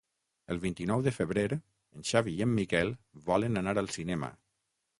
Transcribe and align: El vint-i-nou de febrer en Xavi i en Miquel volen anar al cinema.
El 0.53 0.59
vint-i-nou 0.61 1.03
de 1.07 1.13
febrer 1.17 1.43
en 1.57 2.07
Xavi 2.13 2.35
i 2.39 2.43
en 2.47 2.55
Miquel 2.61 2.91
volen 3.31 3.63
anar 3.65 3.77
al 3.83 3.95
cinema. 3.99 4.35